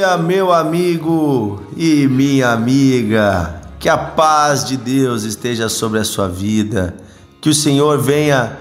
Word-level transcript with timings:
dia, 0.00 0.16
meu 0.16 0.50
amigo 0.50 1.62
e 1.76 2.06
minha 2.06 2.52
amiga. 2.52 3.60
Que 3.78 3.86
a 3.86 3.98
paz 3.98 4.64
de 4.64 4.78
Deus 4.78 5.24
esteja 5.24 5.68
sobre 5.68 5.98
a 5.98 6.04
sua 6.04 6.26
vida. 6.26 6.94
Que 7.38 7.50
o 7.50 7.54
Senhor 7.54 7.98
venha 7.98 8.56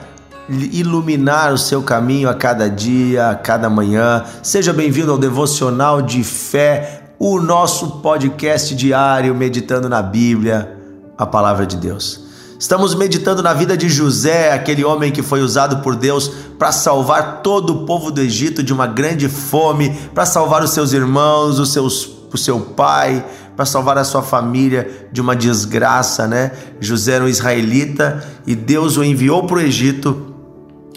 iluminar 0.50 1.54
o 1.54 1.58
seu 1.58 1.82
caminho 1.82 2.28
a 2.28 2.34
cada 2.34 2.70
dia, 2.70 3.30
a 3.30 3.36
cada 3.36 3.70
manhã. 3.70 4.26
Seja 4.44 4.74
bem-vindo 4.74 5.14
ao 5.14 5.18
Devocional 5.18 6.02
de 6.02 6.26
Fé, 6.26 7.14
o 7.18 7.40
nosso 7.40 8.02
podcast 8.02 8.76
diário 8.76 9.34
meditando 9.34 9.88
na 9.88 10.02
Bíblia, 10.02 10.78
a 11.18 11.26
palavra 11.26 11.66
de 11.66 11.78
Deus. 11.78 12.29
Estamos 12.60 12.94
meditando 12.94 13.42
na 13.42 13.54
vida 13.54 13.78
de 13.78 13.88
José, 13.88 14.52
aquele 14.52 14.84
homem 14.84 15.14
que 15.14 15.24
foi 15.24 15.42
usado 15.42 15.78
por 15.78 15.96
Deus 15.96 16.30
para 16.58 16.74
salvar 16.74 17.42
todo 17.42 17.70
o 17.70 17.86
povo 17.86 18.12
do 18.12 18.20
Egito 18.20 18.62
de 18.62 18.74
uma 18.74 18.86
grande 18.86 19.30
fome, 19.30 19.98
para 20.14 20.26
salvar 20.26 20.62
os 20.62 20.72
seus 20.72 20.92
irmãos, 20.92 21.58
os 21.58 21.72
seus, 21.72 22.12
o 22.34 22.38
seu 22.38 22.60
pai, 22.60 23.26
para 23.56 23.66
salvar 23.66 23.98
a 23.98 24.04
sua 24.04 24.22
família 24.22 25.08
de 25.10 25.22
uma 25.22 25.38
desgraça, 25.38 26.28
né? 26.28 26.52
José 26.82 27.14
era 27.14 27.24
um 27.24 27.30
israelita 27.30 28.28
e 28.46 28.54
Deus 28.56 28.98
o 28.98 29.06
enviou 29.06 29.48
para 29.48 29.56
o 29.56 29.62
Egito. 29.62 30.34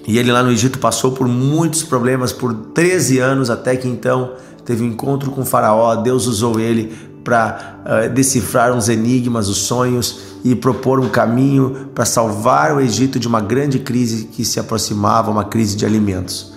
E 0.05 0.19
ele 0.19 0.33
lá 0.33 0.43
no 0.43 0.51
Egito 0.51 0.81
passou 0.81 1.13
por 1.13 1.29
muitos 1.29 1.85
problemas 1.85 2.33
por 2.33 2.53
13 2.53 3.21
anos, 3.21 3.51
até 3.51 3.77
que 3.77 3.87
então 3.87 4.33
teve 4.65 4.83
um 4.83 4.89
encontro 4.89 5.31
com 5.31 5.45
Faraó. 5.45 5.95
Deus 5.95 6.27
usou 6.27 6.59
ele 6.59 7.12
para 7.23 7.81
uh, 7.85 8.13
decifrar 8.13 8.73
uns 8.73 8.89
enigmas, 8.89 9.49
os 9.49 9.59
sonhos 9.59 10.21
e 10.45 10.55
propor 10.55 10.99
um 11.01 11.09
caminho 11.09 11.89
para 11.95 12.05
salvar 12.05 12.75
o 12.75 12.81
Egito 12.81 13.19
de 13.19 13.29
uma 13.29 13.41
grande 13.41 13.79
crise 13.79 14.25
que 14.25 14.45
se 14.45 14.59
aproximava, 14.59 15.31
uma 15.31 15.45
crise 15.45 15.77
de 15.77 15.87
alimentos. 15.87 16.53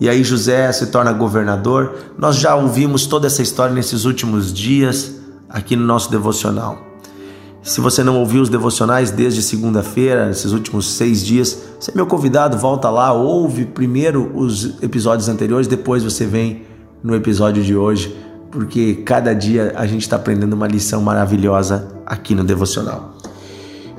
E 0.00 0.08
aí 0.08 0.22
José 0.22 0.70
se 0.72 0.86
torna 0.86 1.12
governador. 1.12 1.94
Nós 2.18 2.36
já 2.36 2.54
ouvimos 2.54 3.06
toda 3.06 3.26
essa 3.26 3.42
história 3.42 3.74
nesses 3.74 4.04
últimos 4.04 4.52
dias 4.52 5.14
aqui 5.48 5.74
no 5.74 5.84
nosso 5.84 6.10
devocional. 6.10 6.86
Se 7.62 7.80
você 7.80 8.04
não 8.04 8.20
ouviu 8.20 8.42
os 8.42 8.48
devocionais 8.48 9.10
desde 9.10 9.42
segunda-feira, 9.42 10.26
nesses 10.26 10.52
últimos 10.52 10.86
seis 10.92 11.24
dias, 11.24 11.58
você 11.80 11.90
é 11.90 11.94
meu 11.94 12.06
convidado, 12.06 12.56
volta 12.56 12.88
lá, 12.90 13.12
ouve 13.12 13.64
primeiro 13.64 14.30
os 14.36 14.80
episódios 14.80 15.28
anteriores, 15.28 15.66
depois 15.66 16.04
você 16.04 16.24
vem 16.24 16.62
no 17.02 17.14
episódio 17.14 17.64
de 17.64 17.74
hoje 17.74 18.16
porque 18.56 18.94
cada 19.04 19.34
dia 19.34 19.74
a 19.76 19.86
gente 19.86 20.00
está 20.00 20.16
aprendendo 20.16 20.54
uma 20.54 20.66
lição 20.66 21.02
maravilhosa 21.02 21.88
aqui 22.06 22.34
no 22.34 22.42
devocional. 22.42 23.14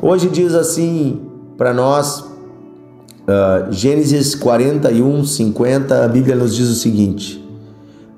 Hoje 0.01 0.29
diz 0.29 0.55
assim 0.55 1.21
para 1.55 1.75
nós, 1.75 2.21
uh, 2.21 3.71
Gênesis 3.71 4.33
41, 4.33 5.23
50, 5.25 6.03
a 6.03 6.07
Bíblia 6.07 6.35
nos 6.35 6.55
diz 6.55 6.69
o 6.69 6.73
seguinte: 6.73 7.47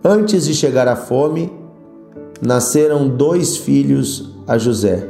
Antes 0.01 0.45
de 0.45 0.53
chegar 0.53 0.87
a 0.87 0.95
fome, 0.95 1.51
nasceram 2.41 3.09
dois 3.09 3.57
filhos 3.57 4.33
a 4.47 4.57
José, 4.57 5.09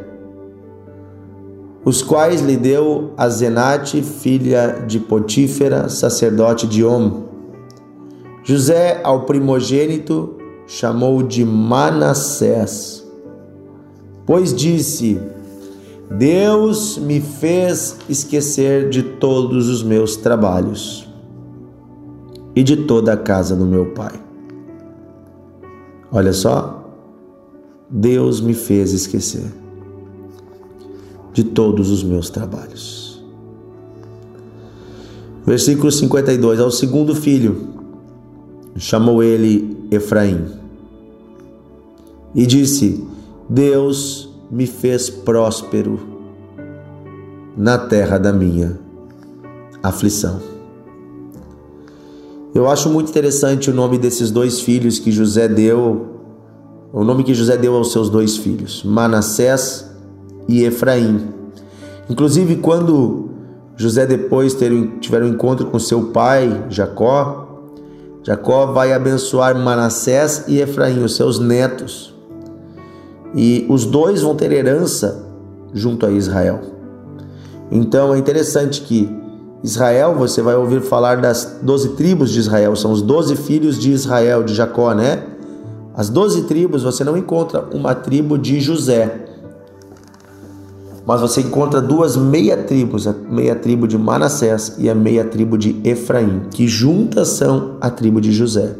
os 1.86 2.02
quais 2.02 2.42
lhe 2.42 2.58
deu 2.58 3.14
a 3.16 3.30
Zenate, 3.30 4.02
filha 4.02 4.84
de 4.88 5.00
Potífera, 5.00 5.90
sacerdote 5.90 6.66
de 6.66 6.84
Om. 6.84 7.30
José, 8.44 9.00
ao 9.04 9.26
primogênito, 9.26 10.39
chamou 10.70 11.24
de 11.24 11.44
Manassés, 11.44 13.04
pois 14.24 14.54
disse: 14.54 15.20
Deus 16.12 16.98
me 17.00 17.20
fez 17.20 17.98
esquecer 18.08 18.88
de 18.90 19.02
todos 19.02 19.68
os 19.68 19.82
meus 19.82 20.16
trabalhos 20.16 21.10
e 22.56 22.62
de 22.62 22.78
toda 22.78 23.14
a 23.14 23.18
casa 23.18 23.56
do 23.56 23.66
meu 23.66 23.88
pai. 23.88 24.14
Olha 26.12 26.34
só, 26.34 26.88
Deus 27.90 28.40
me 28.40 28.54
fez 28.54 28.94
esquecer 28.94 29.52
de 31.34 31.44
todos 31.44 31.90
os 31.90 32.04
meus 32.04 32.30
trabalhos. 32.30 33.24
Versículo 35.44 35.92
52: 35.92 36.60
Ao 36.60 36.70
segundo 36.70 37.16
filho, 37.16 37.70
chamou 38.76 39.24
ele 39.24 39.79
Efraim 39.92 40.60
e 42.34 42.46
disse: 42.46 43.06
Deus 43.50 44.30
me 44.52 44.66
fez 44.66 45.10
próspero 45.10 46.00
na 47.58 47.78
terra 47.78 48.18
da 48.18 48.32
minha 48.32 48.80
aflição. 49.82 50.40
Eu 52.54 52.68
acho 52.68 52.90
muito 52.90 53.10
interessante 53.10 53.70
o 53.70 53.74
nome 53.74 53.98
desses 53.98 54.32
dois 54.32 54.60
filhos 54.60 54.98
que 54.98 55.12
José 55.12 55.48
deu, 55.48 56.08
o 56.92 57.04
nome 57.04 57.24
que 57.24 57.34
José 57.34 57.58
deu 57.58 57.76
aos 57.76 57.92
seus 57.92 58.10
dois 58.10 58.38
filhos, 58.38 58.84
Manassés 58.84 59.90
e 60.48 60.64
Efraim. 60.64 61.28
Inclusive, 62.10 62.56
quando 62.58 63.30
José 63.78 64.06
depois 64.06 64.58
tiver 65.00 65.24
um 65.24 65.28
encontro 65.28 65.68
com 65.68 65.78
seu 65.78 66.08
pai, 66.08 66.66
Jacó, 66.70 67.49
Jacó 68.24 68.68
vai 68.68 68.94
abençoar 68.94 69.58
Manassés 69.58 70.46
e 70.48 70.60
Efraim, 70.60 71.04
os 71.04 71.16
seus 71.16 71.40
netos 71.40 72.14
e 73.36 73.66
os 73.70 73.86
dois 73.86 74.22
vão 74.22 74.36
ter 74.36 74.52
herança 74.52 75.26
junto 75.74 76.06
a 76.06 76.12
Israel. 76.12 76.60
Então 77.72 78.14
é 78.14 78.18
interessante 78.18 78.82
que 78.82 79.10
Israel, 79.64 80.16
você 80.16 80.42
vai 80.42 80.56
ouvir 80.56 80.82
falar 80.82 81.18
das 81.18 81.60
doze 81.62 81.90
tribos 81.90 82.32
de 82.32 82.40
Israel, 82.40 82.76
são 82.76 82.92
os 82.92 83.02
doze 83.02 83.36
filhos 83.36 83.78
de 83.78 83.92
Israel, 83.92 84.44
de 84.44 84.54
Jacó, 84.54 84.94
né? 84.94 85.24
As 85.94 86.10
doze 86.10 86.44
tribos 86.44 86.84
você 86.84 87.04
não 87.04 87.18
encontra 87.18 87.66
uma 87.74 87.94
tribo 87.94 88.38
de 88.38 88.60
José, 88.60 89.26
mas 91.10 91.22
você 91.22 91.42
encontra 91.42 91.82
duas 91.82 92.16
meia 92.16 92.56
tribos, 92.56 93.08
a 93.08 93.14
meia 93.14 93.56
tribo 93.56 93.88
de 93.88 93.98
Manassés 93.98 94.76
e 94.78 94.88
a 94.88 94.94
meia 94.94 95.26
tribo 95.26 95.58
de 95.58 95.82
Efraim, 95.84 96.44
que 96.52 96.68
juntas 96.68 97.30
são 97.30 97.78
a 97.82 97.90
tribo 97.90 98.22
de 98.22 98.32
José. 98.32 98.76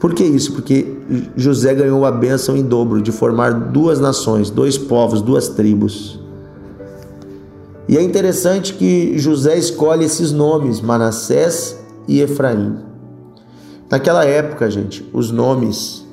Por 0.00 0.12
que 0.12 0.24
isso? 0.24 0.52
Porque 0.54 0.92
José 1.36 1.72
ganhou 1.72 2.04
a 2.04 2.10
bênção 2.10 2.56
em 2.56 2.64
dobro 2.64 3.00
de 3.00 3.12
formar 3.12 3.52
duas 3.52 4.00
nações, 4.00 4.50
dois 4.50 4.76
povos, 4.76 5.22
duas 5.22 5.50
tribos. 5.50 6.18
E 7.88 7.96
é 7.96 8.02
interessante 8.02 8.74
que 8.74 9.16
José 9.16 9.56
escolhe 9.56 10.06
esses 10.06 10.32
nomes, 10.32 10.80
Manassés 10.80 11.78
e 12.08 12.20
Efraim. 12.20 12.74
Naquela 13.88 14.24
época, 14.24 14.68
gente, 14.68 15.08
os 15.12 15.30
nomes 15.30 16.04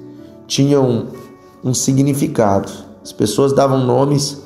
tinham 0.46 1.08
um 1.64 1.74
significado. 1.74 2.72
As 3.04 3.12
pessoas 3.12 3.52
davam 3.52 3.84
nomes 3.84 4.46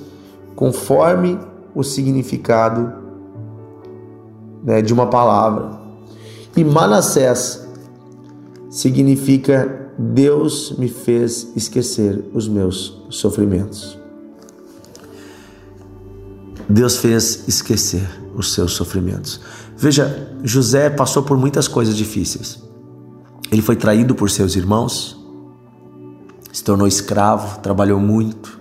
conforme 0.62 1.40
o 1.74 1.82
significado 1.82 2.94
né, 4.64 4.80
de 4.80 4.94
uma 4.94 5.08
palavra. 5.08 5.82
E 6.56 6.64
Manassés 6.64 7.68
significa 8.70 9.90
Deus 9.98 10.76
me 10.78 10.88
fez 10.88 11.52
esquecer 11.56 12.24
os 12.32 12.48
meus 12.48 13.02
sofrimentos. 13.10 13.98
Deus 16.70 16.98
fez 16.98 17.48
esquecer 17.48 18.08
os 18.36 18.54
seus 18.54 18.74
sofrimentos. 18.74 19.42
Veja, 19.76 20.32
José 20.44 20.92
passou 20.92 21.24
por 21.24 21.38
muitas 21.38 21.68
coisas 21.68 21.98
difíceis. 21.98 22.62
Ele 23.52 23.64
foi 23.64 23.76
traído 23.76 24.14
por 24.14 24.30
seus 24.30 24.56
irmãos, 24.56 25.20
se 26.54 26.64
tornou 26.64 26.88
escravo, 26.88 27.62
trabalhou 27.62 28.00
muito, 28.00 28.61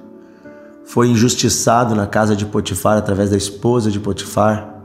foi 0.91 1.07
injustiçado 1.07 1.95
na 1.95 2.05
casa 2.05 2.35
de 2.35 2.45
Potifar 2.45 2.99
através 2.99 3.31
da 3.31 3.37
esposa 3.37 3.93
de 3.93 4.01
Potifar 4.01 4.81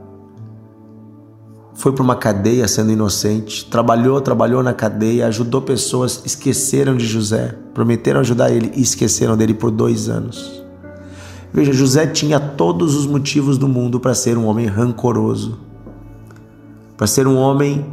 foi 1.74 1.92
para 1.92 2.04
uma 2.04 2.16
cadeia 2.16 2.68
sendo 2.68 2.92
inocente, 2.92 3.66
trabalhou, 3.66 4.22
trabalhou 4.22 4.62
na 4.62 4.72
cadeia, 4.72 5.26
ajudou 5.26 5.64
pessoas, 5.64 6.22
esqueceram 6.24 6.96
de 6.96 7.08
José, 7.08 7.56
prometeram 7.74 8.20
ajudar 8.20 8.52
ele 8.52 8.72
e 8.76 8.82
esqueceram 8.84 9.36
dele 9.36 9.56
por 9.56 9.72
dois 9.72 10.08
anos. 10.08 10.64
Veja, 11.52 11.74
José 11.74 12.06
tinha 12.06 12.40
todos 12.40 12.96
os 12.96 13.08
motivos 13.08 13.58
do 13.58 13.68
mundo 13.68 14.00
para 14.00 14.14
ser 14.14 14.38
um 14.38 14.46
homem 14.46 14.68
rancoroso, 14.68 15.58
para 16.96 17.08
ser 17.08 17.28
um 17.28 17.36
homem 17.36 17.84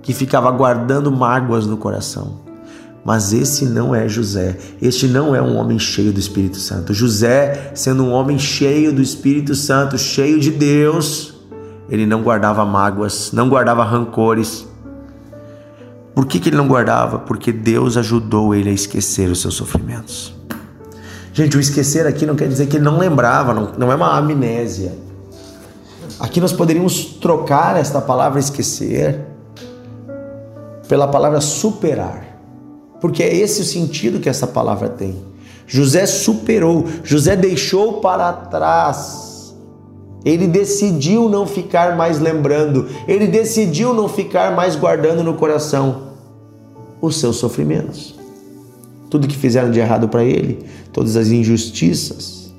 que 0.00 0.14
ficava 0.14 0.50
guardando 0.50 1.12
mágoas 1.12 1.66
no 1.66 1.76
coração. 1.76 2.47
Mas 3.04 3.32
esse 3.32 3.64
não 3.64 3.94
é 3.94 4.08
José. 4.08 4.56
Este 4.82 5.06
não 5.06 5.34
é 5.34 5.40
um 5.40 5.56
homem 5.56 5.78
cheio 5.78 6.12
do 6.12 6.20
Espírito 6.20 6.58
Santo. 6.58 6.92
José, 6.92 7.72
sendo 7.74 8.04
um 8.04 8.12
homem 8.12 8.38
cheio 8.38 8.92
do 8.92 9.00
Espírito 9.00 9.54
Santo, 9.54 9.96
cheio 9.96 10.38
de 10.38 10.50
Deus, 10.50 11.34
ele 11.88 12.04
não 12.04 12.22
guardava 12.22 12.64
mágoas, 12.64 13.32
não 13.32 13.48
guardava 13.48 13.82
rancores. 13.82 14.66
Por 16.14 16.26
que, 16.26 16.38
que 16.38 16.50
ele 16.50 16.56
não 16.56 16.68
guardava? 16.68 17.18
Porque 17.20 17.52
Deus 17.52 17.96
ajudou 17.96 18.54
ele 18.54 18.68
a 18.68 18.72
esquecer 18.72 19.30
os 19.30 19.40
seus 19.40 19.54
sofrimentos. 19.54 20.34
Gente, 21.32 21.56
o 21.56 21.60
esquecer 21.60 22.06
aqui 22.06 22.26
não 22.26 22.34
quer 22.34 22.48
dizer 22.48 22.66
que 22.66 22.76
ele 22.76 22.84
não 22.84 22.98
lembrava, 22.98 23.54
não, 23.54 23.72
não 23.78 23.92
é 23.92 23.94
uma 23.94 24.18
amnésia. 24.18 24.92
Aqui 26.18 26.40
nós 26.40 26.52
poderíamos 26.52 27.04
trocar 27.04 27.76
esta 27.76 28.00
palavra 28.00 28.40
esquecer 28.40 29.24
pela 30.88 31.06
palavra 31.06 31.40
superar. 31.40 32.27
Porque 33.00 33.22
é 33.22 33.34
esse 33.34 33.60
o 33.62 33.64
sentido 33.64 34.20
que 34.20 34.28
essa 34.28 34.46
palavra 34.46 34.88
tem. 34.88 35.16
José 35.66 36.06
superou, 36.06 36.86
José 37.04 37.36
deixou 37.36 37.94
para 37.94 38.32
trás. 38.32 39.54
Ele 40.24 40.46
decidiu 40.46 41.28
não 41.28 41.46
ficar 41.46 41.96
mais 41.96 42.18
lembrando, 42.18 42.88
ele 43.06 43.26
decidiu 43.26 43.94
não 43.94 44.08
ficar 44.08 44.54
mais 44.54 44.74
guardando 44.74 45.22
no 45.22 45.34
coração 45.34 46.08
os 47.00 47.16
seus 47.16 47.36
sofrimentos. 47.36 48.14
Tudo 49.08 49.28
que 49.28 49.36
fizeram 49.36 49.70
de 49.70 49.78
errado 49.78 50.08
para 50.08 50.24
ele, 50.24 50.66
todas 50.92 51.16
as 51.16 51.28
injustiças. 51.28 52.52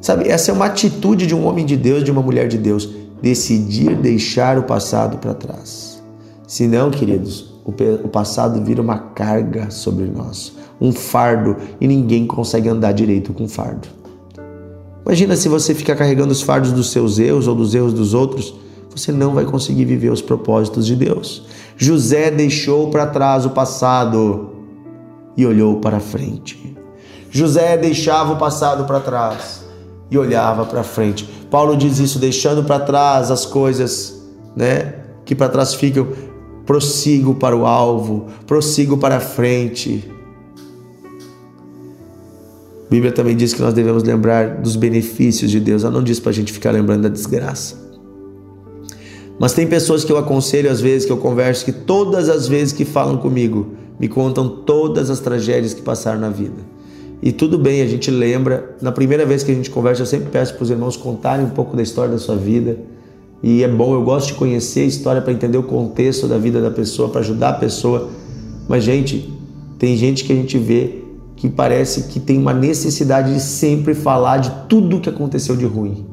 Sabe, 0.00 0.28
essa 0.28 0.50
é 0.50 0.54
uma 0.54 0.66
atitude 0.66 1.26
de 1.26 1.34
um 1.34 1.44
homem 1.46 1.66
de 1.66 1.76
Deus, 1.76 2.04
de 2.04 2.10
uma 2.10 2.22
mulher 2.22 2.48
de 2.48 2.56
Deus, 2.56 2.88
decidir 3.20 3.96
deixar 3.96 4.58
o 4.58 4.62
passado 4.62 5.18
para 5.18 5.34
trás. 5.34 6.02
Se 6.46 6.66
não, 6.66 6.90
queridos, 6.90 7.49
o 8.04 8.08
passado 8.08 8.62
vira 8.64 8.80
uma 8.80 8.98
carga 8.98 9.70
sobre 9.70 10.06
nós, 10.06 10.52
um 10.80 10.92
fardo, 10.92 11.56
e 11.80 11.86
ninguém 11.86 12.26
consegue 12.26 12.68
andar 12.68 12.92
direito 12.92 13.32
com 13.32 13.48
fardo. 13.48 13.88
Imagina 15.04 15.36
se 15.36 15.48
você 15.48 15.74
ficar 15.74 15.96
carregando 15.96 16.32
os 16.32 16.42
fardos 16.42 16.72
dos 16.72 16.90
seus 16.90 17.18
erros 17.18 17.48
ou 17.48 17.54
dos 17.54 17.74
erros 17.74 17.92
dos 17.92 18.14
outros, 18.14 18.54
você 18.94 19.12
não 19.12 19.34
vai 19.34 19.44
conseguir 19.44 19.84
viver 19.84 20.10
os 20.10 20.20
propósitos 20.20 20.86
de 20.86 20.96
Deus. 20.96 21.46
José 21.76 22.30
deixou 22.30 22.90
para 22.90 23.06
trás 23.06 23.46
o 23.46 23.50
passado 23.50 24.50
e 25.36 25.46
olhou 25.46 25.76
para 25.76 26.00
frente. 26.00 26.76
José 27.30 27.76
deixava 27.76 28.32
o 28.32 28.36
passado 28.36 28.84
para 28.84 29.00
trás 29.00 29.64
e 30.10 30.18
olhava 30.18 30.66
para 30.66 30.82
frente. 30.82 31.24
Paulo 31.50 31.76
diz 31.76 31.98
isso, 31.98 32.18
deixando 32.18 32.64
para 32.64 32.80
trás 32.80 33.30
as 33.30 33.46
coisas, 33.46 34.20
né, 34.56 34.94
que 35.24 35.34
para 35.34 35.48
trás 35.48 35.74
ficam, 35.74 36.08
prossigo 36.66 37.34
para 37.34 37.56
o 37.56 37.66
alvo, 37.66 38.26
prossigo 38.46 38.96
para 38.96 39.16
a 39.16 39.20
frente. 39.20 40.04
A 42.86 42.90
Bíblia 42.90 43.12
também 43.12 43.36
diz 43.36 43.54
que 43.54 43.62
nós 43.62 43.72
devemos 43.72 44.02
lembrar 44.02 44.56
dos 44.56 44.76
benefícios 44.76 45.50
de 45.50 45.60
Deus, 45.60 45.84
ela 45.84 45.92
não 45.92 46.02
diz 46.02 46.18
para 46.18 46.30
a 46.30 46.34
gente 46.34 46.52
ficar 46.52 46.72
lembrando 46.72 47.02
da 47.02 47.08
desgraça. 47.08 47.88
Mas 49.38 49.52
tem 49.54 49.66
pessoas 49.66 50.04
que 50.04 50.12
eu 50.12 50.18
aconselho 50.18 50.70
às 50.70 50.80
vezes, 50.80 51.06
que 51.06 51.12
eu 51.12 51.16
converso, 51.16 51.64
que 51.64 51.72
todas 51.72 52.28
as 52.28 52.46
vezes 52.46 52.74
que 52.74 52.84
falam 52.84 53.16
comigo, 53.16 53.68
me 53.98 54.08
contam 54.08 54.48
todas 54.48 55.08
as 55.08 55.20
tragédias 55.20 55.72
que 55.72 55.82
passaram 55.82 56.20
na 56.20 56.28
vida. 56.28 56.62
E 57.22 57.32
tudo 57.32 57.58
bem, 57.58 57.82
a 57.82 57.86
gente 57.86 58.10
lembra. 58.10 58.76
Na 58.80 58.92
primeira 58.92 59.24
vez 59.26 59.42
que 59.42 59.52
a 59.52 59.54
gente 59.54 59.70
conversa, 59.70 60.02
eu 60.02 60.06
sempre 60.06 60.30
peço 60.30 60.54
para 60.54 60.62
os 60.62 60.70
irmãos 60.70 60.96
contarem 60.96 61.44
um 61.44 61.50
pouco 61.50 61.76
da 61.76 61.82
história 61.82 62.12
da 62.12 62.18
sua 62.18 62.36
vida 62.36 62.78
e 63.42 63.62
é 63.62 63.68
bom, 63.68 63.94
eu 63.94 64.02
gosto 64.02 64.28
de 64.28 64.34
conhecer 64.34 64.80
a 64.80 64.84
história 64.84 65.22
para 65.22 65.32
entender 65.32 65.56
o 65.56 65.62
contexto 65.62 66.28
da 66.28 66.36
vida 66.36 66.60
da 66.60 66.70
pessoa, 66.70 67.08
para 67.08 67.20
ajudar 67.20 67.50
a 67.50 67.54
pessoa. 67.54 68.10
Mas, 68.68 68.84
gente, 68.84 69.32
tem 69.78 69.96
gente 69.96 70.24
que 70.24 70.32
a 70.32 70.36
gente 70.36 70.58
vê 70.58 71.04
que 71.36 71.48
parece 71.48 72.08
que 72.08 72.20
tem 72.20 72.36
uma 72.36 72.52
necessidade 72.52 73.32
de 73.32 73.40
sempre 73.40 73.94
falar 73.94 74.38
de 74.38 74.50
tudo 74.68 74.98
o 74.98 75.00
que 75.00 75.08
aconteceu 75.08 75.56
de 75.56 75.64
ruim. 75.64 76.04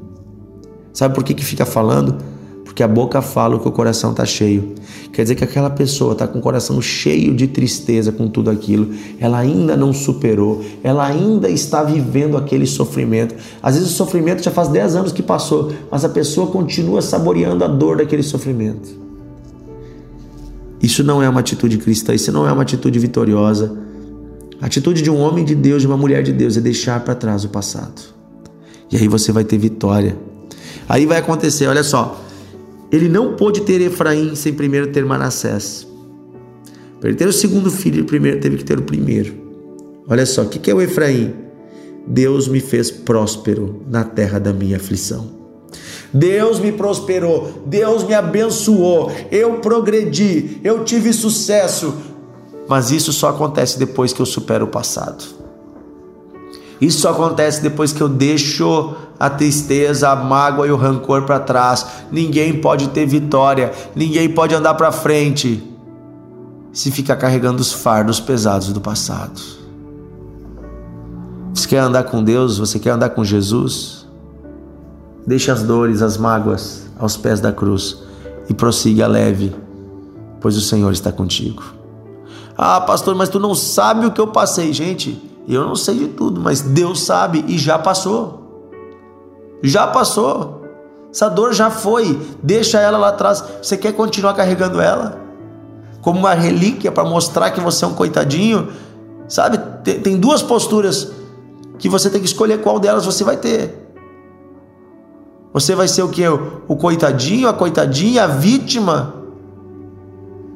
Sabe 0.94 1.14
por 1.14 1.24
que, 1.24 1.34
que 1.34 1.44
fica 1.44 1.66
falando? 1.66 2.16
Porque 2.78 2.84
a 2.84 2.88
boca 2.88 3.24
fala 3.24 3.56
o 3.56 3.60
que 3.60 3.68
o 3.68 3.72
coração 3.72 4.12
está 4.12 4.24
cheio. 4.24 4.76
Quer 5.12 5.24
dizer 5.24 5.34
que 5.34 5.44
aquela 5.44 5.68
pessoa 5.68 6.14
está 6.14 6.28
com 6.28 6.38
o 6.38 6.42
coração 6.44 6.80
cheio 6.80 7.34
de 7.34 7.48
tristeza 7.48 8.12
com 8.12 8.28
tudo 8.28 8.52
aquilo, 8.52 8.94
ela 9.20 9.40
ainda 9.40 9.76
não 9.76 9.92
superou, 9.92 10.64
ela 10.84 11.04
ainda 11.04 11.50
está 11.50 11.82
vivendo 11.82 12.38
aquele 12.38 12.68
sofrimento. 12.68 13.34
Às 13.64 13.74
vezes 13.74 13.90
o 13.90 13.94
sofrimento 13.96 14.44
já 14.44 14.52
faz 14.52 14.68
10 14.68 14.96
anos 14.96 15.12
que 15.12 15.24
passou, 15.24 15.74
mas 15.90 16.06
a 16.06 16.10
pessoa 16.10 16.52
continua 16.52 17.02
saboreando 17.02 17.64
a 17.64 17.68
dor 17.68 17.98
daquele 17.98 18.22
sofrimento. 18.22 18.90
Isso 20.80 21.04
não 21.04 21.24
é 21.24 21.28
uma 21.28 21.40
atitude 21.40 21.80
cristã, 21.80 22.14
isso 22.14 22.32
não 22.32 22.48
é 22.48 22.52
uma 22.52 22.62
atitude 22.62 23.00
vitoriosa. 23.00 23.76
A 24.62 24.68
atitude 24.68 25.02
de 25.02 25.10
um 25.10 25.20
homem 25.20 25.44
de 25.44 25.56
Deus, 25.56 25.82
de 25.82 25.88
uma 25.88 25.98
mulher 25.98 26.22
de 26.22 26.32
Deus, 26.32 26.56
é 26.56 26.62
deixar 26.62 27.00
para 27.00 27.16
trás 27.16 27.44
o 27.44 27.50
passado. 27.50 28.00
E 28.92 28.98
aí 28.98 29.08
você 29.08 29.32
vai 29.32 29.44
ter 29.44 29.58
vitória. 29.58 30.16
Aí 30.88 31.08
vai 31.08 31.18
acontecer, 31.18 31.66
olha 31.66 31.84
só. 31.84 32.27
Ele 32.92 33.10
não 33.10 33.36
pôde 33.36 33.62
ter 33.62 33.82
Efraim 33.82 34.36
sem 34.36 34.54
primeiro 34.54 34.88
ter 34.88 35.06
Manassés. 35.06 35.88
Para 37.00 37.10
ele 37.10 37.18
ter 37.18 37.28
o 37.28 37.34
segundo 37.34 37.70
filho, 37.70 38.06
primeiro 38.06 38.40
teve 38.40 38.58
que 38.58 38.64
ter 38.64 38.80
o 38.80 38.84
primeiro. 38.84 39.34
Olha 40.08 40.26
só, 40.26 40.44
o 40.44 40.50
que 40.50 40.72
é 40.72 40.74
o 40.74 40.82
Efraim? 40.82 41.34
Deus 42.08 42.48
me 42.48 42.62
fez 42.62 42.90
próspero 42.90 43.82
na 43.90 44.04
terra 44.04 44.40
da 44.40 44.54
minha 44.54 44.78
aflição. 44.78 45.36
Deus 46.14 46.60
me 46.60 46.72
prosperou, 46.72 47.64
Deus 47.66 48.04
me 48.06 48.14
abençoou, 48.14 49.12
eu 49.30 49.56
progredi, 49.56 50.62
eu 50.64 50.86
tive 50.86 51.12
sucesso. 51.12 51.94
Mas 52.68 52.92
isso 52.92 53.12
só 53.12 53.30
acontece 53.30 53.78
depois 53.78 54.14
que 54.14 54.22
eu 54.22 54.26
supero 54.26 54.66
o 54.66 54.70
passado. 54.70 55.24
Isso 56.80 57.02
só 57.02 57.12
acontece 57.12 57.62
depois 57.62 57.92
que 57.92 58.02
eu 58.02 58.10
deixo 58.10 58.96
a 59.20 59.30
tristeza, 59.30 60.10
a 60.10 60.16
mágoa 60.16 60.68
e 60.68 60.72
o 60.72 60.76
rancor 60.76 61.24
para 61.24 61.40
trás. 61.40 61.86
Ninguém 62.12 62.62
pode 62.62 62.90
ter 62.90 63.06
vitória, 63.06 63.72
ninguém 63.96 64.30
pode 64.30 64.54
andar 64.54 64.76
para 64.76 64.92
frente 64.92 65.64
se 66.72 66.92
ficar 66.92 67.16
carregando 67.16 67.62
os 67.62 67.74
fardos 67.74 68.20
pesados 68.20 68.72
do 68.72 68.80
passado. 68.80 69.42
Você 71.54 71.68
quer 71.68 71.80
andar 71.80 72.04
com 72.04 72.24
Deus? 72.24 72.60
Você 72.60 72.78
quer 72.78 72.92
andar 72.92 73.10
com 73.10 73.24
Jesus? 73.24 74.06
Deixe 75.26 75.50
as 75.50 75.64
dores, 75.64 76.04
as 76.04 76.18
mágoas 76.18 76.86
aos 77.00 77.18
pés 77.18 77.40
da 77.40 77.52
cruz 77.52 77.98
e 78.48 78.54
prossiga 78.54 79.08
leve, 79.08 79.56
pois 80.40 80.56
o 80.56 80.62
Senhor 80.62 80.92
está 80.94 81.12
contigo. 81.12 81.64
Ah, 82.56 82.80
pastor, 82.82 83.16
mas 83.16 83.30
tu 83.30 83.40
não 83.40 83.56
sabe 83.56 84.06
o 84.06 84.12
que 84.12 84.22
eu 84.22 84.28
passei, 84.28 84.72
gente. 84.72 85.27
Eu 85.48 85.66
não 85.66 85.76
sei 85.76 85.96
de 85.96 86.08
tudo, 86.10 86.42
mas 86.42 86.62
Deus 86.62 87.04
sabe 87.04 87.46
e 87.48 87.58
já 87.58 87.80
passou. 87.80 88.72
Já 89.64 89.88
passou. 89.88 90.62
Essa 91.10 91.30
dor 91.30 91.54
já 91.54 91.72
foi. 91.72 92.20
Deixa 92.44 92.80
ela 92.80 92.98
lá 92.98 93.10
atrás. 93.10 93.44
Você 93.62 93.78
quer 93.78 93.94
continuar 93.94 94.34
carregando 94.34 94.82
ela? 94.82 95.20
Como 96.02 96.20
uma 96.20 96.34
relíquia 96.34 96.92
para 96.92 97.06
mostrar 97.06 97.52
que 97.52 97.62
você 97.62 97.86
é 97.86 97.88
um 97.88 97.94
coitadinho? 97.94 98.70
Sabe? 99.28 99.58
Tem, 99.84 100.18
duas 100.18 100.42
posturas 100.42 101.12
que 101.80 101.88
você 101.88 102.10
tem 102.10 102.20
que 102.20 102.28
escolher 102.28 102.62
qual 102.62 102.80
delas 102.80 103.06
você 103.06 103.24
vai 103.24 103.38
ter. 103.38 103.88
Você 105.54 105.74
vai 105.76 105.88
ser 105.88 106.04
o 106.04 106.10
que? 106.10 106.28
O 106.28 106.76
coitadinho, 106.76 107.48
a 107.48 107.54
coitadinha, 107.54 108.26
a 108.26 108.28
vítima? 108.28 109.16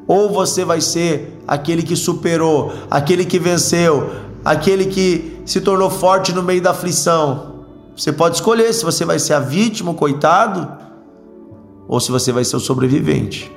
Ou 0.06 0.30
você 0.30 0.64
vai 0.64 0.80
ser 0.80 1.42
aquele 1.46 1.82
que 1.82 1.96
superou, 1.96 2.72
aquele 2.90 3.24
que 3.24 3.38
venceu, 3.38 4.10
aquele 4.44 4.86
que 4.86 5.40
se 5.44 5.60
tornou 5.60 5.90
forte 5.90 6.32
no 6.32 6.42
meio 6.42 6.62
da 6.62 6.70
aflição. 6.70 7.64
Você 7.96 8.12
pode 8.12 8.36
escolher 8.36 8.72
se 8.72 8.84
você 8.84 9.04
vai 9.04 9.18
ser 9.18 9.34
a 9.34 9.40
vítima, 9.40 9.90
o 9.90 9.94
coitado, 9.94 10.68
ou 11.86 12.00
se 12.00 12.10
você 12.10 12.32
vai 12.32 12.44
ser 12.44 12.56
o 12.56 12.60
sobrevivente. 12.60 13.50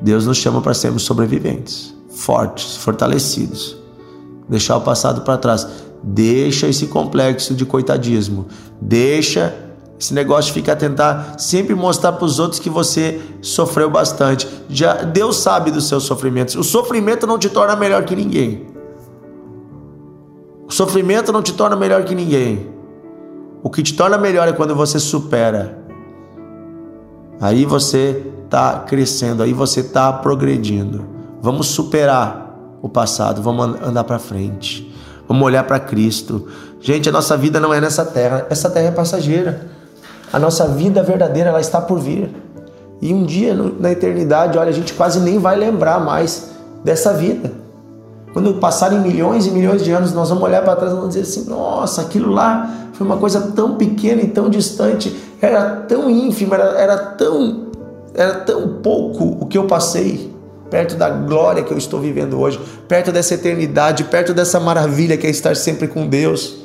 Deus 0.00 0.26
nos 0.26 0.36
chama 0.36 0.60
para 0.60 0.74
sermos 0.74 1.02
sobreviventes, 1.02 1.94
fortes, 2.08 2.76
fortalecidos. 2.76 3.76
Deixar 4.48 4.76
o 4.76 4.80
passado 4.80 5.22
para 5.22 5.38
trás. 5.38 5.66
Deixa 6.02 6.68
esse 6.68 6.86
complexo 6.86 7.54
de 7.54 7.64
coitadismo. 7.64 8.46
Deixa 8.80 9.54
esse 9.98 10.14
negócio 10.14 10.52
de 10.52 10.60
ficar 10.60 10.76
tentar 10.76 11.34
sempre 11.38 11.74
mostrar 11.74 12.12
para 12.12 12.24
os 12.24 12.38
outros 12.38 12.60
que 12.60 12.70
você 12.70 13.20
sofreu 13.40 13.90
bastante. 13.90 14.46
Já 14.68 15.02
Deus 15.02 15.38
sabe 15.38 15.70
dos 15.70 15.88
seus 15.88 16.04
sofrimentos. 16.04 16.54
O 16.54 16.62
sofrimento 16.62 17.26
não 17.26 17.38
te 17.38 17.48
torna 17.48 17.74
melhor 17.74 18.04
que 18.04 18.14
ninguém. 18.14 18.75
Sofrimento 20.76 21.32
não 21.32 21.40
te 21.40 21.54
torna 21.54 21.74
melhor 21.74 22.04
que 22.04 22.14
ninguém. 22.14 22.68
O 23.62 23.70
que 23.70 23.82
te 23.82 23.94
torna 23.94 24.18
melhor 24.18 24.46
é 24.46 24.52
quando 24.52 24.76
você 24.76 25.00
supera. 25.00 25.78
Aí 27.40 27.64
você 27.64 28.30
está 28.44 28.80
crescendo, 28.80 29.42
aí 29.42 29.54
você 29.54 29.80
está 29.80 30.12
progredindo. 30.12 31.06
Vamos 31.40 31.68
superar 31.68 32.54
o 32.82 32.90
passado, 32.90 33.40
vamos 33.40 33.80
andar 33.82 34.04
para 34.04 34.18
frente. 34.18 34.94
Vamos 35.26 35.46
olhar 35.46 35.64
para 35.64 35.80
Cristo. 35.80 36.46
Gente, 36.78 37.08
a 37.08 37.12
nossa 37.12 37.38
vida 37.38 37.58
não 37.58 37.72
é 37.72 37.80
nessa 37.80 38.04
terra. 38.04 38.46
Essa 38.50 38.68
terra 38.68 38.88
é 38.88 38.92
passageira. 38.92 39.68
A 40.30 40.38
nossa 40.38 40.68
vida 40.68 41.02
verdadeira 41.02 41.48
ela 41.48 41.60
está 41.62 41.80
por 41.80 41.98
vir. 41.98 42.28
E 43.00 43.14
um 43.14 43.24
dia 43.24 43.54
na 43.54 43.92
eternidade, 43.92 44.58
olha, 44.58 44.68
a 44.68 44.74
gente 44.74 44.92
quase 44.92 45.20
nem 45.20 45.38
vai 45.38 45.56
lembrar 45.56 45.98
mais 46.00 46.50
dessa 46.84 47.14
vida. 47.14 47.64
Quando 48.36 48.52
passarem 48.56 49.00
milhões 49.00 49.46
e 49.46 49.50
milhões 49.50 49.82
de 49.82 49.90
anos, 49.92 50.12
nós 50.12 50.28
vamos 50.28 50.44
olhar 50.44 50.62
para 50.62 50.76
trás 50.76 50.92
e 50.92 50.94
vamos 50.94 51.14
dizer 51.14 51.22
assim: 51.22 51.48
nossa, 51.48 52.02
aquilo 52.02 52.30
lá 52.30 52.90
foi 52.92 53.06
uma 53.06 53.16
coisa 53.16 53.40
tão 53.52 53.76
pequena 53.76 54.20
e 54.20 54.28
tão 54.28 54.50
distante, 54.50 55.16
era 55.40 55.76
tão 55.88 56.10
ínfima, 56.10 56.56
era, 56.56 56.64
era, 56.78 56.98
tão, 56.98 57.68
era 58.12 58.34
tão 58.40 58.74
pouco 58.82 59.38
o 59.40 59.46
que 59.46 59.56
eu 59.56 59.64
passei 59.64 60.36
perto 60.68 60.96
da 60.96 61.08
glória 61.08 61.62
que 61.62 61.72
eu 61.72 61.78
estou 61.78 61.98
vivendo 61.98 62.38
hoje, 62.38 62.60
perto 62.86 63.10
dessa 63.10 63.32
eternidade, 63.32 64.04
perto 64.04 64.34
dessa 64.34 64.60
maravilha 64.60 65.16
que 65.16 65.26
é 65.26 65.30
estar 65.30 65.56
sempre 65.56 65.88
com 65.88 66.06
Deus. 66.06 66.58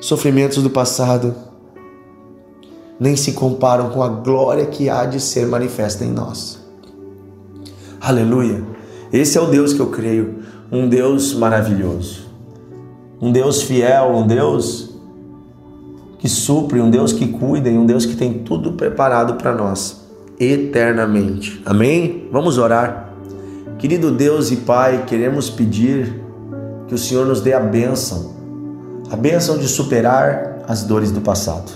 Sofrimentos 0.00 0.60
do 0.60 0.70
passado 0.70 1.36
nem 2.98 3.14
se 3.14 3.30
comparam 3.30 3.90
com 3.90 4.02
a 4.02 4.08
glória 4.08 4.66
que 4.66 4.90
há 4.90 5.04
de 5.04 5.20
ser 5.20 5.46
manifesta 5.46 6.04
em 6.04 6.10
nós. 6.10 6.58
Aleluia. 8.00 8.82
Esse 9.14 9.38
é 9.38 9.40
o 9.40 9.46
Deus 9.46 9.72
que 9.72 9.78
eu 9.78 9.86
creio, 9.86 10.40
um 10.72 10.88
Deus 10.88 11.34
maravilhoso, 11.34 12.22
um 13.22 13.30
Deus 13.30 13.62
fiel, 13.62 14.08
um 14.08 14.26
Deus 14.26 14.90
que 16.18 16.28
supre, 16.28 16.80
um 16.80 16.90
Deus 16.90 17.12
que 17.12 17.28
cuida 17.28 17.68
e 17.68 17.78
um 17.78 17.86
Deus 17.86 18.04
que 18.04 18.16
tem 18.16 18.40
tudo 18.40 18.72
preparado 18.72 19.34
para 19.34 19.54
nós 19.54 20.04
eternamente. 20.36 21.62
Amém? 21.64 22.28
Vamos 22.32 22.58
orar. 22.58 23.14
Querido 23.78 24.10
Deus 24.10 24.50
e 24.50 24.56
Pai, 24.56 25.04
queremos 25.06 25.48
pedir 25.48 26.20
que 26.88 26.94
o 26.96 26.98
Senhor 26.98 27.24
nos 27.24 27.40
dê 27.40 27.52
a 27.52 27.60
bênção, 27.60 28.34
a 29.12 29.14
bênção 29.14 29.58
de 29.58 29.68
superar 29.68 30.58
as 30.66 30.82
dores 30.82 31.12
do 31.12 31.20
passado. 31.20 31.70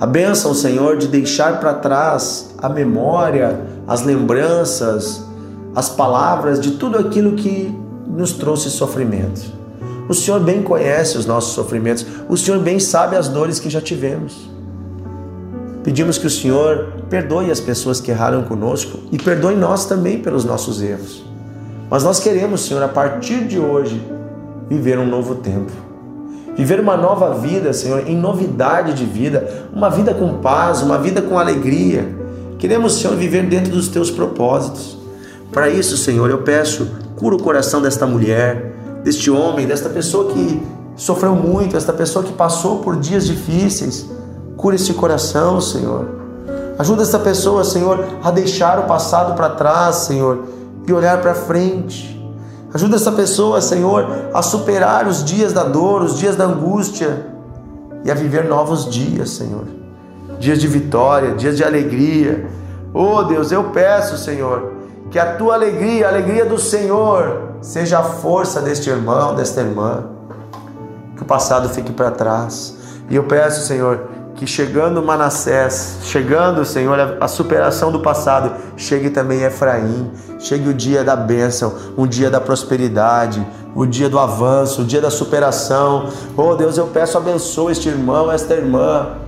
A 0.00 0.06
bênção, 0.06 0.54
Senhor, 0.54 0.96
de 0.96 1.06
deixar 1.06 1.60
para 1.60 1.74
trás 1.74 2.54
a 2.56 2.70
memória, 2.70 3.60
as 3.86 4.02
lembranças, 4.02 5.23
as 5.74 5.88
palavras 5.88 6.60
de 6.60 6.72
tudo 6.72 6.98
aquilo 6.98 7.32
que 7.32 7.74
nos 8.06 8.32
trouxe 8.32 8.70
sofrimento. 8.70 9.52
O 10.08 10.14
Senhor 10.14 10.38
bem 10.40 10.62
conhece 10.62 11.16
os 11.16 11.26
nossos 11.26 11.54
sofrimentos, 11.54 12.06
o 12.28 12.36
Senhor 12.36 12.60
bem 12.60 12.78
sabe 12.78 13.16
as 13.16 13.28
dores 13.28 13.58
que 13.58 13.70
já 13.70 13.80
tivemos. 13.80 14.48
Pedimos 15.82 16.16
que 16.16 16.26
o 16.26 16.30
Senhor 16.30 16.92
perdoe 17.10 17.50
as 17.50 17.60
pessoas 17.60 18.00
que 18.00 18.10
erraram 18.10 18.42
conosco 18.42 18.98
e 19.12 19.18
perdoe 19.18 19.54
nós 19.54 19.84
também 19.84 20.18
pelos 20.18 20.44
nossos 20.44 20.82
erros. 20.82 21.24
Mas 21.90 22.04
nós 22.04 22.20
queremos, 22.20 22.62
Senhor, 22.62 22.82
a 22.82 22.88
partir 22.88 23.46
de 23.46 23.58
hoje, 23.58 24.02
viver 24.68 24.98
um 24.98 25.06
novo 25.06 25.36
tempo. 25.36 25.72
Viver 26.56 26.80
uma 26.80 26.96
nova 26.96 27.34
vida, 27.34 27.72
Senhor, 27.72 28.08
em 28.08 28.16
novidade 28.16 28.94
de 28.94 29.04
vida, 29.04 29.66
uma 29.74 29.90
vida 29.90 30.14
com 30.14 30.38
paz, 30.38 30.82
uma 30.82 30.98
vida 30.98 31.20
com 31.20 31.38
alegria. 31.38 32.08
Queremos, 32.58 32.94
Senhor, 32.94 33.16
viver 33.16 33.44
dentro 33.46 33.72
dos 33.72 33.88
teus 33.88 34.10
propósitos. 34.10 35.03
Para 35.54 35.68
isso, 35.68 35.96
Senhor, 35.96 36.28
eu 36.28 36.38
peço, 36.42 36.88
cura 37.16 37.36
o 37.36 37.42
coração 37.42 37.80
desta 37.80 38.04
mulher, 38.04 38.74
deste 39.04 39.30
homem, 39.30 39.68
desta 39.68 39.88
pessoa 39.88 40.32
que 40.32 40.60
sofreu 40.96 41.36
muito, 41.36 41.76
esta 41.76 41.92
pessoa 41.92 42.24
que 42.24 42.32
passou 42.32 42.80
por 42.80 42.96
dias 42.96 43.24
difíceis. 43.24 44.10
Cura 44.56 44.74
esse 44.74 44.92
coração, 44.94 45.60
Senhor. 45.60 46.06
Ajuda 46.76 47.02
essa 47.02 47.20
pessoa, 47.20 47.62
Senhor, 47.62 48.04
a 48.20 48.32
deixar 48.32 48.80
o 48.80 48.82
passado 48.82 49.36
para 49.36 49.50
trás, 49.50 49.96
Senhor, 49.96 50.44
e 50.88 50.92
olhar 50.92 51.20
para 51.20 51.34
frente. 51.34 52.20
Ajuda 52.72 52.96
essa 52.96 53.12
pessoa, 53.12 53.60
Senhor, 53.60 54.30
a 54.34 54.42
superar 54.42 55.06
os 55.06 55.24
dias 55.24 55.52
da 55.52 55.62
dor, 55.62 56.02
os 56.02 56.18
dias 56.18 56.34
da 56.34 56.46
angústia 56.46 57.26
e 58.04 58.10
a 58.10 58.14
viver 58.14 58.46
novos 58.46 58.90
dias, 58.90 59.30
Senhor. 59.30 59.66
Dias 60.40 60.58
de 60.60 60.66
vitória, 60.66 61.36
dias 61.36 61.56
de 61.56 61.62
alegria. 61.62 62.44
Oh 62.92 63.22
Deus, 63.22 63.52
eu 63.52 63.64
peço, 63.70 64.18
Senhor, 64.18 64.72
que 65.14 65.18
a 65.20 65.36
tua 65.36 65.54
alegria, 65.54 66.06
a 66.06 66.08
alegria 66.08 66.44
do 66.44 66.58
Senhor, 66.58 67.50
seja 67.60 68.00
a 68.00 68.02
força 68.02 68.60
deste 68.60 68.90
irmão, 68.90 69.32
desta 69.32 69.60
irmã. 69.60 70.06
Que 71.14 71.22
o 71.22 71.24
passado 71.24 71.68
fique 71.68 71.92
para 71.92 72.10
trás. 72.10 72.76
E 73.08 73.14
eu 73.14 73.22
peço, 73.22 73.64
Senhor, 73.64 74.08
que 74.34 74.44
chegando 74.44 75.00
Manassés, 75.04 75.98
chegando, 76.02 76.64
Senhor, 76.64 76.98
a 77.20 77.28
superação 77.28 77.92
do 77.92 78.00
passado, 78.00 78.56
chegue 78.76 79.08
também 79.08 79.44
Efraim, 79.44 80.10
chegue 80.40 80.68
o 80.68 80.74
dia 80.74 81.04
da 81.04 81.14
bênção, 81.14 81.72
um 81.96 82.08
dia 82.08 82.28
da 82.28 82.40
prosperidade, 82.40 83.46
o 83.72 83.86
dia 83.86 84.08
do 84.08 84.18
avanço, 84.18 84.82
o 84.82 84.84
dia 84.84 85.00
da 85.00 85.12
superação. 85.12 86.08
Oh 86.36 86.56
Deus, 86.56 86.76
eu 86.76 86.88
peço 86.88 87.16
abençoe 87.16 87.70
este 87.70 87.88
irmão, 87.88 88.32
esta 88.32 88.54
irmã. 88.54 89.23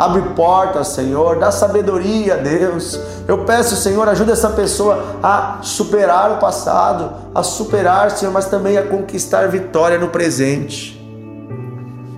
Abre 0.00 0.22
portas, 0.34 0.88
Senhor, 0.88 1.38
dá 1.38 1.50
sabedoria, 1.50 2.38
Deus. 2.38 2.98
Eu 3.28 3.44
peço, 3.44 3.76
Senhor, 3.76 4.08
ajuda 4.08 4.32
essa 4.32 4.48
pessoa 4.48 5.16
a 5.22 5.58
superar 5.60 6.30
o 6.30 6.36
passado, 6.38 7.12
a 7.34 7.42
superar, 7.42 8.10
Senhor, 8.10 8.32
mas 8.32 8.46
também 8.46 8.78
a 8.78 8.82
conquistar 8.82 9.48
vitória 9.48 9.98
no 9.98 10.08
presente 10.08 10.98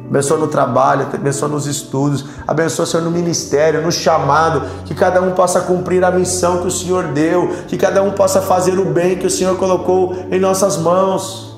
abençoa 0.08 0.36
no 0.36 0.46
trabalho, 0.46 1.08
abençoa 1.12 1.48
nos 1.48 1.66
estudos, 1.66 2.26
abençoa, 2.46 2.84
Senhor, 2.84 3.02
no 3.02 3.10
ministério, 3.10 3.80
no 3.80 3.90
chamado, 3.90 4.62
que 4.84 4.94
cada 4.94 5.22
um 5.22 5.32
possa 5.32 5.62
cumprir 5.62 6.04
a 6.04 6.10
missão 6.10 6.58
que 6.58 6.66
o 6.66 6.70
Senhor 6.70 7.04
deu, 7.04 7.48
que 7.66 7.78
cada 7.78 8.02
um 8.02 8.10
possa 8.10 8.42
fazer 8.42 8.78
o 8.78 8.84
bem 8.84 9.16
que 9.16 9.26
o 9.26 9.30
Senhor 9.30 9.56
colocou 9.56 10.14
em 10.30 10.38
nossas 10.38 10.76
mãos. 10.76 11.56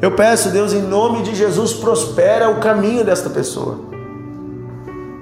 Eu 0.00 0.12
peço, 0.12 0.50
Deus, 0.50 0.72
em 0.72 0.80
nome 0.80 1.22
de 1.22 1.34
Jesus, 1.34 1.72
prospera 1.72 2.48
o 2.48 2.60
caminho 2.60 3.04
desta 3.04 3.28
pessoa. 3.28 3.97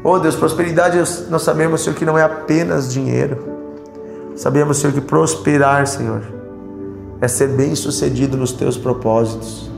Oh 0.09 0.21
Deus, 0.21 0.37
prosperidade, 0.37 0.99
nós 1.29 1.43
sabemos, 1.43 1.81
Senhor, 1.81 1.97
que 1.97 2.05
não 2.05 2.17
é 2.17 2.23
apenas 2.23 2.93
dinheiro. 2.93 3.39
Sabemos, 4.37 4.79
Senhor, 4.79 4.93
que 4.93 5.01
prosperar, 5.01 5.85
Senhor, 5.89 6.23
é 7.21 7.27
ser 7.27 7.49
bem 7.49 7.75
sucedido 7.75 8.37
nos 8.37 8.53
teus 8.53 8.77
propósitos. 8.77 9.69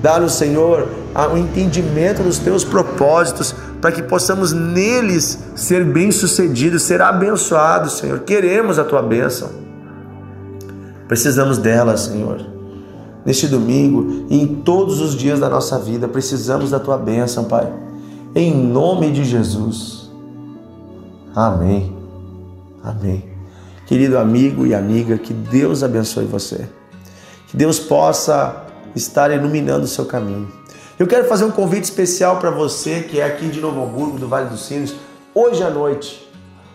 Dá-nos, 0.00 0.32
Senhor, 0.32 0.88
o 1.30 1.36
entendimento 1.36 2.22
dos 2.22 2.38
teus 2.38 2.64
propósitos, 2.64 3.54
para 3.78 3.92
que 3.92 4.02
possamos 4.02 4.54
neles 4.54 5.38
ser 5.54 5.84
bem-sucedidos, 5.84 6.84
ser 6.84 7.02
abençoados, 7.02 7.98
Senhor. 7.98 8.20
Queremos 8.20 8.78
a 8.78 8.84
tua 8.84 9.02
bênção. 9.02 9.50
Precisamos 11.06 11.58
dela, 11.58 11.98
Senhor. 11.98 12.40
Neste 13.22 13.46
domingo 13.48 14.24
e 14.30 14.40
em 14.40 14.46
todos 14.46 14.98
os 14.98 15.14
dias 15.14 15.38
da 15.38 15.50
nossa 15.50 15.78
vida, 15.78 16.08
precisamos 16.08 16.70
da 16.70 16.80
tua 16.80 16.96
bênção, 16.96 17.44
Pai. 17.44 17.70
Em 18.34 18.54
nome 18.54 19.10
de 19.10 19.24
Jesus. 19.24 20.10
Amém. 21.34 21.94
Amém. 22.82 23.28
Querido 23.86 24.16
amigo 24.16 24.66
e 24.66 24.74
amiga, 24.74 25.18
que 25.18 25.34
Deus 25.34 25.82
abençoe 25.82 26.24
você. 26.24 26.66
Que 27.48 27.56
Deus 27.58 27.78
possa 27.78 28.64
estar 28.96 29.30
iluminando 29.30 29.84
o 29.84 29.88
seu 29.88 30.06
caminho. 30.06 30.50
Eu 30.98 31.06
quero 31.06 31.28
fazer 31.28 31.44
um 31.44 31.50
convite 31.50 31.84
especial 31.84 32.38
para 32.38 32.50
você 32.50 33.00
que 33.02 33.20
é 33.20 33.24
aqui 33.24 33.48
de 33.48 33.60
Novo 33.60 33.82
Hamburgo, 33.82 34.18
do 34.18 34.28
Vale 34.28 34.48
dos 34.48 34.64
Sinos, 34.64 34.94
hoje 35.34 35.62
à 35.62 35.68
noite, 35.68 36.26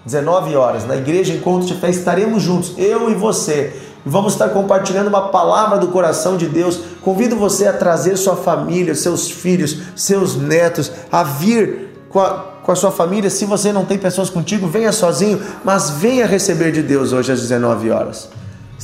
19 0.05 0.55
horas, 0.55 0.85
na 0.85 0.95
Igreja 0.95 1.33
Encontro 1.33 1.67
de 1.67 1.73
Fé, 1.73 1.89
estaremos 1.89 2.43
juntos, 2.43 2.73
eu 2.77 3.09
e 3.09 3.15
você. 3.15 3.73
Vamos 4.05 4.33
estar 4.33 4.49
compartilhando 4.49 5.07
uma 5.07 5.29
palavra 5.29 5.79
do 5.79 5.87
coração 5.87 6.37
de 6.37 6.47
Deus. 6.47 6.79
Convido 7.01 7.36
você 7.36 7.68
a 7.68 7.74
trazer 7.74 8.18
sua 8.18 8.36
família, 8.36 8.96
seus 8.96 9.30
filhos, 9.30 9.77
seus 9.96 10.36
netos, 10.36 10.92
a 11.12 11.24
vir 11.24 11.89
com 12.10 12.20
a, 12.20 12.30
com 12.63 12.72
a 12.72 12.75
sua 12.75 12.92
família. 12.92 13.30
Se 13.30 13.46
você 13.46 13.72
não 13.72 13.86
tem 13.86 13.98
pessoas 13.98 14.30
contigo, 14.30 14.68
venha 14.68 14.92
sozinho, 14.92 15.42
mas 15.63 15.89
venha 15.89 16.25
receber 16.25 16.72
de 16.72 16.82
Deus 16.82 17.13
hoje 17.13 17.32
às 17.32 17.42
19 17.42 17.92
horas 17.92 18.30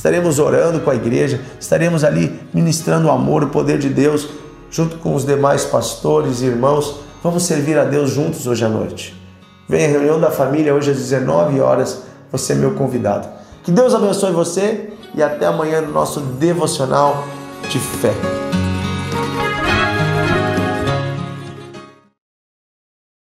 estaremos 0.04 0.38
orando 0.38 0.80
com 0.80 0.90
a 0.90 0.94
igreja, 0.94 1.40
estaremos 1.58 2.04
ali 2.04 2.38
ministrando 2.52 3.08
o 3.08 3.10
amor, 3.10 3.42
o 3.42 3.48
poder 3.48 3.78
de 3.78 3.88
Deus, 3.88 4.28
junto 4.70 4.98
com 4.98 5.14
os 5.14 5.24
demais 5.24 5.64
pastores 5.64 6.42
e 6.42 6.44
irmãos. 6.44 6.96
Vamos 7.22 7.44
servir 7.44 7.78
a 7.78 7.84
Deus 7.84 8.10
juntos 8.10 8.46
hoje 8.46 8.66
à 8.66 8.68
noite. 8.68 9.18
Venha 9.66 9.88
à 9.88 9.90
reunião 9.90 10.20
da 10.20 10.30
família 10.30 10.74
hoje 10.74 10.90
às 10.90 10.98
19 10.98 11.58
horas, 11.58 12.02
você 12.30 12.52
é 12.52 12.56
meu 12.56 12.74
convidado. 12.74 13.26
Que 13.62 13.70
Deus 13.70 13.94
abençoe 13.94 14.30
você 14.32 14.90
e 15.14 15.22
até 15.22 15.46
amanhã 15.46 15.80
no 15.80 15.90
nosso 15.90 16.20
devocional 16.20 17.24
de 17.72 17.78
fé. 17.78 18.43